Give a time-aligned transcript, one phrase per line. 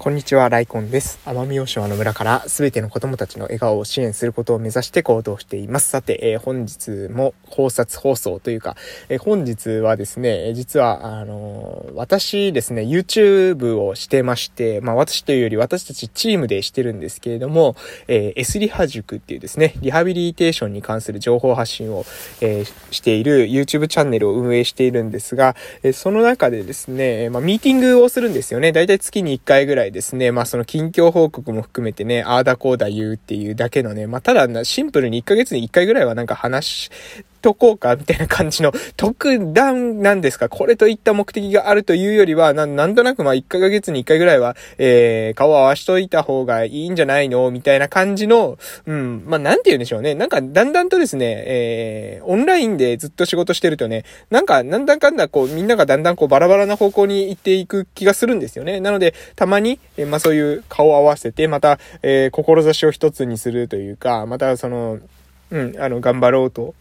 [0.00, 1.18] こんにちは、ライコンです。
[1.24, 5.88] 奄美大島の村からすべての子供たちの笑顔を支援することを目指して行動しています。
[5.88, 8.76] さて、えー、本日も考察放送というか、
[9.08, 17.74] えー、本日はですね、実は、あのー、私ですね、YouTube をしてまして、まあ私というより私たちチームでしてるんですけれども、
[18.06, 22.06] えー、S リハ塾っていうですね、リハビリテーションに関する情報発信を、
[22.40, 28.70] えー、している YouTube チャンネルを運営しているんですが、えー、その中でですね、まあミーティングをするんですよね。
[28.70, 36.90] だいたい月に1回ぐらいですね、まあその近況報告も含めてね、ああだこうだ言うっていうだけのね、まあただシンプルに1ヶ月に1回ぐらいはなんか話
[37.40, 40.48] とこうか、みたいな感じの特段なんですか？
[40.48, 47.50] これといった目的があるというよりは、ななんとなくまあ1ヶ月に1回ぐらいは、えー、顔を合わしといた方がいいんじゃないの？
[47.50, 50.14] みたいな感じの、うん、まあなんて言うんでしょうね。
[50.14, 58.80] なんかだんだんとですね、えー、オンラインでずっと仕事してるとね、なんかなんだかんだこうみんながだんだんこうバラバラな方向に行っていく気がするんですよね。
[58.80, 64.98] なので、たまに、えー、まあそういう顔を合わせて、また、えー、志を一つにするというか、またその、
[65.50, 66.74] うん、あの、頑張ろうと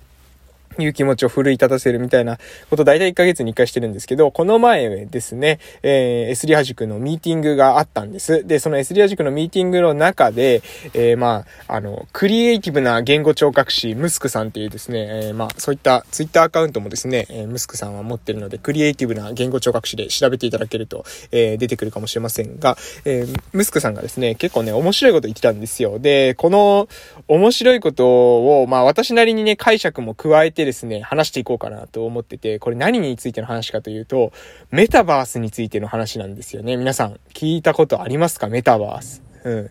[0.84, 2.38] いう気持ちを奮い立たせるみたいな
[2.70, 8.46] こと大体1ヶ月に1回してるんですけど、この前ですね、えー、S リハ塾のミーティングがあったんです。
[8.46, 10.62] で、その S リハ塾のミーティングの中で、
[10.94, 26.00] えー、まあ、あの、クリエイティブな言語聴覚士、ムスクさんっていうですね、えー、まあ、そういったツイッターアカウントもですね、えー、ムスクさんは持ってるので、クリエイティブな言語聴覚士で調べていただけると、えー、出てくるかもしれませんが、えー、ムスクさんがですね、結構ね、面白いこと言ってたんですよ。
[26.00, 26.88] で、この
[27.28, 34.32] 面白いことを、まあ、私なりにね、解釈も加えてですね、話していこうかなと思ってて、これ何についての話かというと、
[34.70, 36.78] メタバースについての話なんですよね。
[36.78, 38.48] 皆さん、聞いたことありますか？
[38.48, 39.24] メタバース。
[39.44, 39.70] うん。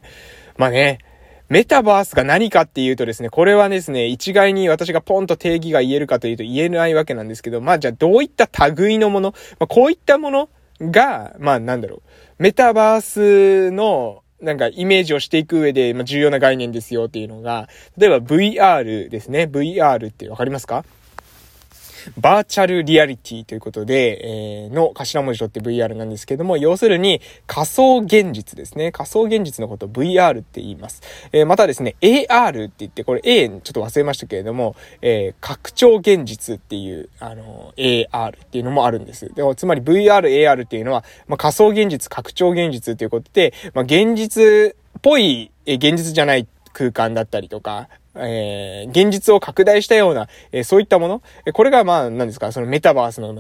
[0.57, 0.99] まあね、
[1.49, 10.49] メタバースが何かっていうとですね、これはですね、一概に私がポンと定義が言えるかというと言えないわけなんですけど、まあじゃあどういった類のもの、まあ、こういったもの
[10.81, 12.03] が、まあなんだろう、
[12.39, 19.45] メタバースのなんかイメージをしていく上で、ま、重要な概念ですよっていうのが、例えば VR ですね。
[19.51, 20.85] VR ってわかりますか？
[22.19, 28.93] バーチャルリアリティということで、えー、の頭文字取って VR なんですけども、要するに仮想現実ですね。
[28.93, 31.03] 仮想現実のことを VR って言います。
[31.33, 39.33] えー、またですね、AR って言って、これ A ちょっと忘れましたけれども、えー、拡張現実っていう、あの、AR っていうのもあるんです。
[39.35, 53.35] でも、つまり VR、AR っていうのは、まあ、仮想現実、拡張現実ということで、まあ、現実っぽい、え現実じゃない空間だったりとか、えー、現実を拡大したような、えー、そういったもの、えこれがまあ、何ですか、そのメタバースの、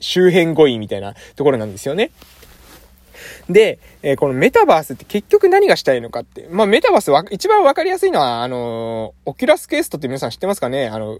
[0.00, 2.10] 周辺語彙みたいなところなんですよね。
[3.48, 6.48] で、えー、このメタバースって結局何がしたいのかって。
[6.50, 10.88] まあ、メタバースは、一番わかりやすいのは、あのオキュラスケーストって皆さん知ってますかね？
[10.88, 11.18] あの、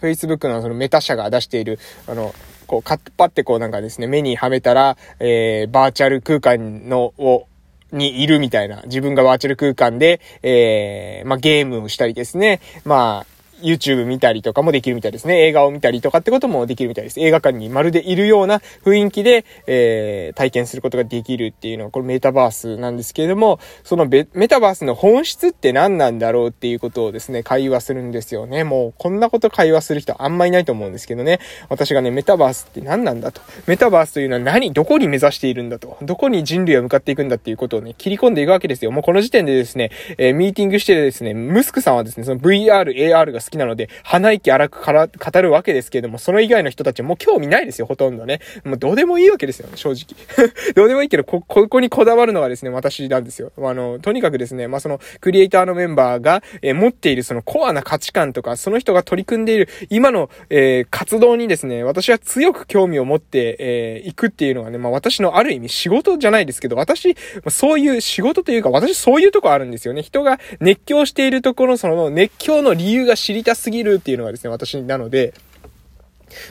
[0.00, 2.34] Facebook のそのメタ社が出している、あの、
[2.66, 7.46] こう、カッパってこうなんかですね、目にはめたら、えー、バーチャル空間の、を、
[7.92, 13.31] にいるみたいな、自分がバーチャル空間で、えー、まあ、ゲームをしたりですね、まあ、
[13.62, 15.46] YouTube 見たりとかもできるみたいですね。
[15.46, 17.20] 映画を見たりとかってこともできるみたいです。
[17.20, 28.64] 映画館にまるでいるような雰囲気で、えー、体験することができるっていうのは、これメタバースなんですけれども、そのメタバースの本質って何なんだろうっていうことをですね、会話するんですよね。
[28.64, 31.40] もう、こんなこと会話する人あんまいないと思うんですけどね。
[31.68, 33.40] 私がね、メタバースって何なんだと。
[33.66, 35.96] メタバースというのは何どこに目指しているんだと。
[36.02, 38.90] どこに人類は向かっていくんだっていうことをね、切り込んでいくわけですよ。
[38.90, 48.40] もうこの時点でですね、えー、ミーティングしてですね、ムスクさんはですね、その VR、AR が好きなので、鼻息荒くから語るわけですけれども、その以外の人たちもう興味ないですよ、ほとんどね。
[48.64, 50.52] もうどうでもいいわけですよね、正直。
[50.74, 53.52] どうでもいいけど、こ、ここにこだわるのはですね、私なんですよ。
[53.58, 67.16] あの、とにかくですね、まあ、その、クリエイターのメンバーが、えー、持っているそのコアな価値観とか、その人が取り組んでいる今の、えー、活動にですね、私は強く興味を持って、えー、いくっていうのはね、まあ、私のある意味仕事じゃないですけど、私、
[67.48, 70.02] そういう仕事というか、私そういうとこあるんですよね。
[70.02, 75.34] 人が熱狂しているところ、その熱狂の理由が知りたすぎるっていうのがですね、私なので、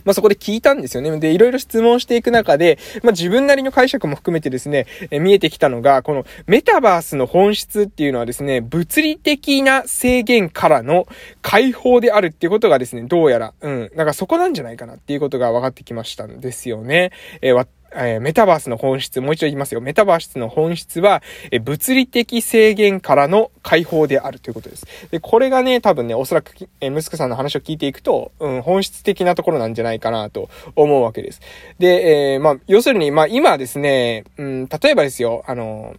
[0.05, 1.17] まあ、そこで聞いたんですよね。
[1.19, 11.07] で、いろいろ質問していく中で、まあ、自分なりの解釈も含めてですね、え見えてきたのが、このメタバースの本質っていうのはですね、物理的な制限からの
[11.41, 17.11] 解放であるっていうことがですね、どうやら、うん、なんかそこなんじゃないかなっていうことが分かってきましたんですよね。
[17.41, 19.81] えーえ、メタバースの本質、もう一度言いますよ。
[19.81, 21.21] メタバースの本質は、
[21.51, 24.85] え、物理的制限からの解放であるということです。
[25.11, 31.41] で、これがね、多分ね、おそらく、えー、息子さんの話を聞いていくと、うん、本質的なところなんじゃないかなと思うわけです。
[31.79, 35.95] で、えー、まあ、要するに、まあ、今ですね、うん、例えばですよ、あの、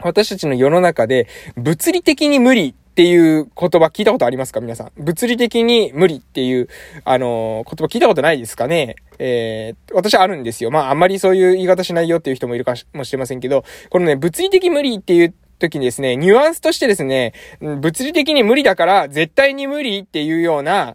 [0.00, 4.60] 私たちの世の中で、物理的に無理っていう言葉聞いたことありますか？
[4.60, 4.92] 皆さん。
[4.96, 6.68] 物理的に無理っていう、
[7.04, 8.94] あのー、言葉聞いたことないですかね？
[9.18, 10.70] えー、私あるんですよ。
[10.70, 20.94] まあ、あんまりそういう言い方しないよっていう人もいるかもしれませんけど、このね、物理的無理っていう時にですね、ニュアンスとしてですね、物理的に無理だから絶対に無理っていうような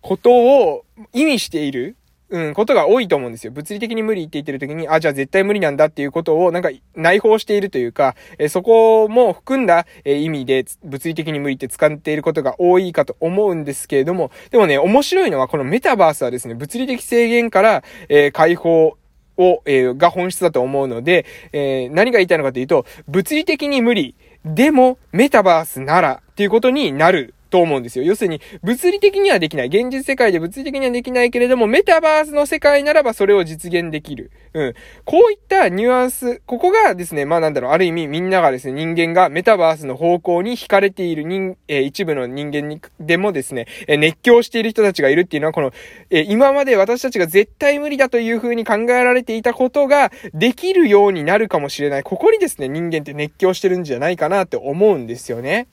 [0.00, 1.94] ことを意味している
[2.28, 3.52] うん、ことが多いと思うんですよ。
[3.52, 18.96] 物理的に無理って言ってる時に、あ、じゃあ絶対無理なんだっていうことを、なんか内包しているというか、えそこも含んだ、え意味で、物理的に無理って使っていることが多いかと思うんですけれども、でもね、面白いのは、このメタバースはですね、物理的制限から、えー、解放
[19.36, 28.04] を、えー、が本質だと思うので、えー、何が言いたいのかというと、物理的に無理、でも、メタバースならっていうことになると思うんですよ。
[28.04, 29.66] 要するに、物理的にはできない。
[29.68, 34.30] 現実世界で物理的にはできないけれども、メタバースの世界ならばそれを実現できる。
[34.54, 34.74] うん。
[35.04, 45.72] こういったニュアンス、ここがですね、まあなんだろう、ある意味みんながですね、人間がメタバースの方向に惹かれている人、えー、一部の人間に、でもですね、えー、熱狂している人たちがいるっていうのは、この、
[46.10, 52.02] えー、今まで私たちが絶対無理だという風に考えられていたことが、できるようになるかもしれない。
[52.02, 55.66] ここにですね、人間って熱狂してるんじゃないかなって思うんですよね。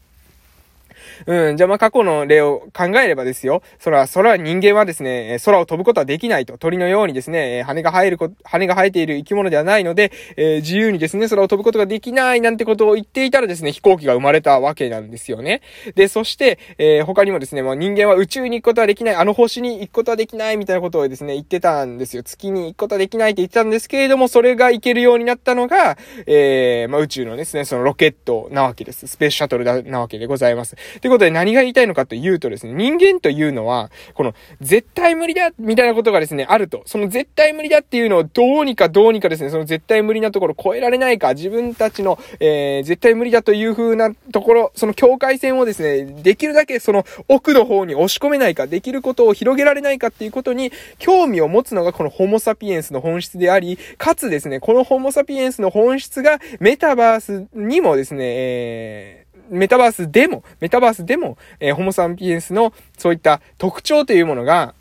[1.25, 3.61] うん、じゃあまあ過去の例を考えればですよ。
[3.79, 6.57] そら、そら人間はですね、空を飛ぶことはできないと。
[6.57, 15.61] 鳥のようにですね、羽が生えるこ、羽が生えている生き物ではないので、えー、自由にですね、空を飛ぶことができないなんてことを言っていたらですね、飛行機が生まれたわけなんですよね。
[15.95, 22.23] で、そして、えー、他にもですね、まあ人間は宇宙に行くことはできない、あの星に行くことはできないみたいなことをですね、言ってたんですよ。
[22.23, 29.07] 月に行くことはできないって言ってたんですけれども、それが行けるようになったのが、えー、まあ宇宙のですね、そのロケットなわけです。
[29.07, 30.75] スペースシャトルだなわけでございます。
[31.01, 36.83] ということで何が言いたいのかというとですね、人間というのは、この、絶対無理だみたいなことがですね、あると。
[36.85, 64.73] その絶対無理だっていうのをどうにかどうにかですね、その絶対無理なところ超えられないか、自分たちの、えー、絶対無理だという風なところ、その境界線をですね、できるだけその奥の方に押し込めないか、できることを広げられないかっていうことに興味を持つのがこのホモサピエンスの本質であり、かつですね、このホモサピエンスの本質がメタバースにもですね、えーメタバースでも、メタバースでも、えー、ホモサンピエンスのそういった特徴というものが、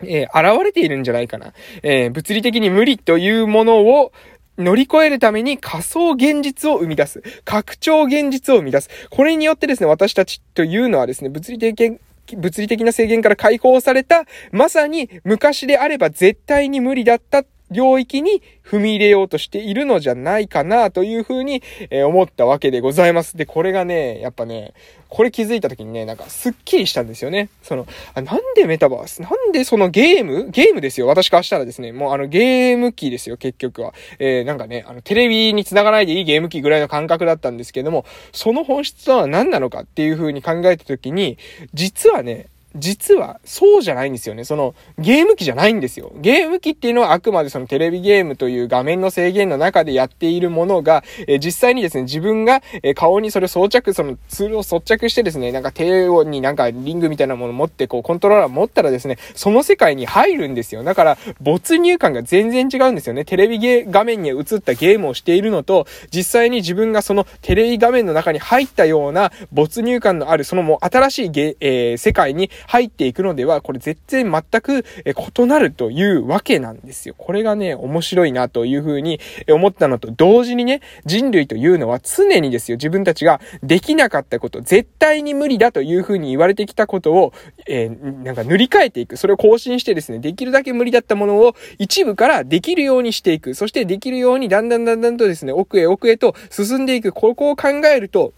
[0.00, 1.52] えー、現れているんじゃないかな。
[1.82, 4.12] えー、物理的に無理というものを、
[4.58, 7.22] 乗り越えるために仮想現実を生み出す。
[7.44, 8.90] 拡張現実を生み出す。
[9.08, 11.98] これによってですね、私たちというのはですね、物理的
[12.36, 23.36] 物理的な制限から解放された、まさに昔であれば絶対に無理だった領域に踏み入れようとしているのじゃないかなというふうに、え思ったわけでございます。
[23.36, 24.72] で、これがね、やっぱね、
[25.08, 27.48] これ気づいた時にね、なんかスッキリしたんですよね。
[27.62, 29.22] その、あなんでメタバース？
[29.22, 30.50] なんでそのゲーム？
[30.50, 31.06] ゲームですよ。
[31.06, 33.94] 私からしたらですね、もうあのゲーム機ですよ、結局は。
[34.18, 41.38] えー、なんかね、あのテレビに繋がないでいいゲーム機ぐらいの感覚だったんですけども、その本質とは何なのかっていう風に考えた時に、
[41.72, 44.44] 実はね、実はそうじゃないんですよね。
[44.44, 46.12] そのゲーム機じゃないんですよ。
[46.16, 60.84] ゲーム機っていうのはあくまでそのテレビゲームという画面の制限の中でやっているものが、えー、実際にですね、自分が、えー、顔にそれを装着、そのツールを装着してですね、なんか手をになんかリングみたいなものを持ってこうコントローラー持ったらですね、その世界に入るんですよ。
[60.84, 63.24] だから没入感が全然違うんですよね。
[63.24, 77.14] テレビゲ画面に映ったゲームをしているのと、実際に自分がそのテレビ画面の中に入ったような没入感のある、そのもう新しいゲ、えー、世界に入っていくのでは、これ絶対全く異なるというわけなんですよ。
[77.16, 79.20] これがね、面白いなというふうに
[79.50, 87.32] 思ったのと同時にね、人類というのは常にですよ、自分たちができなかったこと、絶対に無理だというふうに言われてきたことを、
[87.66, 89.16] えー、なんか塗り替えていく。
[89.16, 93.54] それを更新してですね、できるだけ無理だったものを一部からできるようにしていく。
[93.54, 97.12] そしてできるようにだんだんだんだんとですね、奥へ奥へと進んでいく。
[97.12, 98.34] ここを考えると、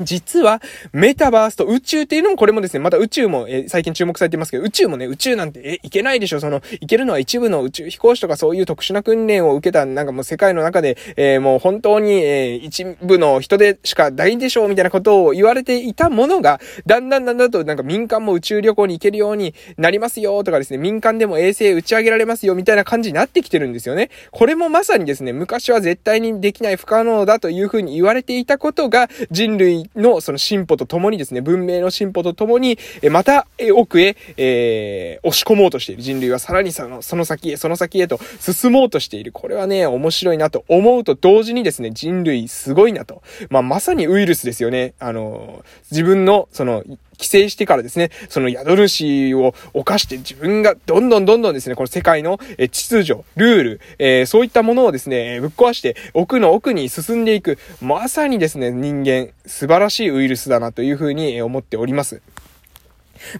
[0.00, 0.60] 実は、
[0.92, 24.10] メタバースと宇宙っていうのも、これもですね、また宇宙も、え最近注目されてますけど、宇宙もね、宇宙なんて、え、いけないでしょその、いけるのは一部の宇宙飛行士とかそういう特殊な訓練を受けた、なんかもう世界の中で、えー、もう本当に、えー、一部の人でしかないんでしょうみたいなことを言われていたものが、だんだんだんだんと、なんか民間も宇宙旅行に行けるようになりますよとかですね、民間でも衛星打ち上げられますよみたいな感じになってきてるんですよね。
[24.30, 39.32] これもまさにですね、昔は絶対にできない不可能だというふうに言われていたことが、人類のその進歩とともにですね、文明の進歩とともに、えまた、え奥へ、えー、押し込もうとしている人類はさらにその、その先へ、その先へと進もうとしている。
[39.32, 43.22] これはね、面白いなと思うと同時にですね、人類すごいなと。
[43.50, 44.94] まあ、まさにウイルスですよね。
[44.98, 46.84] あの、自分の、その、
[47.16, 52.38] 帰省してからですね、その宿主を犯して自分がどんどんどんどんですね、この世界の
[52.70, 62.20] 秩序、ルール、えー、そういったものをですね、ぶっ壊して奥の奥に進んでいく、まさにですね、人間、素晴らしいウイルスだなというふうに思っております。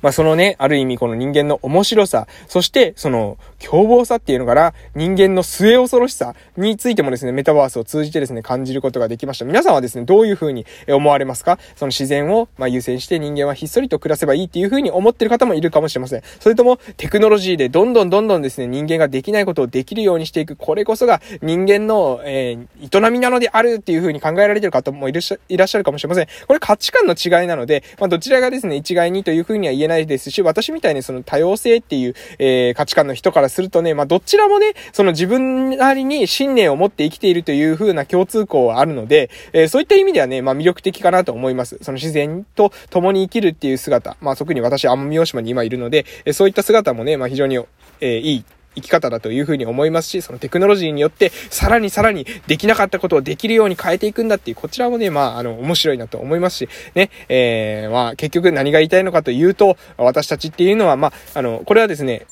[0.02, 9.44] まあ、そのね、ある意味この人間の面白さ、そしてその凶暴さっていうのから、人間の末恐ろしさについてもですね、メタバースを通じてですね、感じることができました。
[9.44, 11.58] 皆さんはですね、どういうふうに思われますか？
[11.76, 16.22] その自然を、ま優先して人間はひっそりと暮らせばいいっていうふうに思ってる方もいるかもしれません。
[16.40, 26.26] それとも、テクノロジーでどんどんどんどんですね、人間ができないことをできるようにしていく、これこそが人間の、えー、営みなのであるっていうふうに考えられてる方もいらっしゃるかもしれません。
[26.46, 41.78] これ価値観の違いなので、まあ、どちらがですね、一概にというふうにには言えないですし、私みたいにその多様性っていう、えー、価値観の人からするとね、まあ、どちらもね、その自分なりに信念を持って生きているという風な共通項はあるので、えー、そういった意味ではね、まあ、魅力的かなと思います。
[41.82, 44.16] その自然と共に生きるっていう姿。
[44.20, 62.26] まあ、特に私、奄美大島に今いるので、えー、そういった姿もね、まあ、非常に、えー、いい生き方だというふうに思いますし、そのテクノロジーによって、さらにさらにできなかったことをできるように変えていくんだっていう、こちらもね、まあ、あの、面白いなと思いますし、ね、えー、まあ、結局何が言いたいのかというと、私たちっていうのは、まあ、あの、これはですね、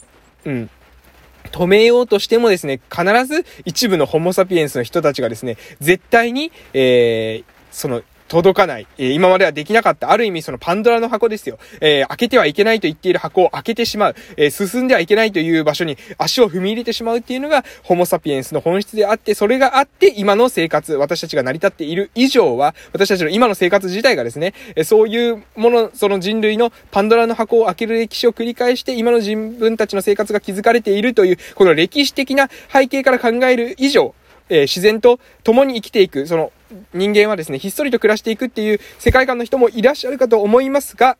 [0.44, 0.70] うん、
[1.50, 8.02] 止めようとしてもですね、必ず一部のホモサピエンスの人たちがですね、絶対に、えー、その
[8.32, 8.86] 届かない。
[8.96, 10.10] えー、今まではできなかった。
[10.10, 11.58] ある意味そのパンドラの箱ですよ。
[11.82, 14.14] えー、開けてはいけないと言っている箱を開けてしまう。
[14.38, 34.14] えー、進んではいけないという場所に足を踏み入れてしまうっていうのが、ホモサピエンスの本質であって、それがあって、今の生活、私たちが成り立っている以上は、私たちの今の生活自体がですね、えそういうもの、その人類のパンドラの箱を開ける歴史を繰り返して、今の自分たちの生活が築かれているという、この歴史的な背景から考える以上、
[34.52, 36.52] えー、自然と共に生きていく、その
[36.92, 41.16] 人間はですね、ひっそりと暮らしていくっていう世界観の人もいらっしゃるかと思いますが、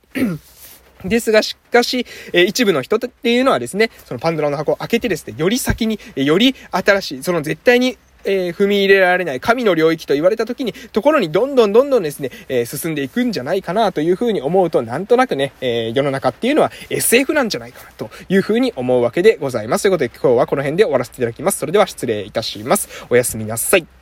[1.05, 19.83] ですが、しかし、えー、一部の人っていうのはですね、そのパンドラの箱を開けてですね、より先に、より新しい、その絶対にえー、踏み入れられない神の領域と言われた時に、ところにどんどんどんどんですね、えー、進んでいくんじゃないかなというふうに思うと、なんとなくね、えー、世の中っていうのは SF なんじゃないかなというふうに思うわけでございます。
[19.83, 21.59] ということで今日はこの辺で終わらせていただきます。
[21.59, 23.07] それでは失礼いたします。
[23.11, 24.02] おやすみなさい。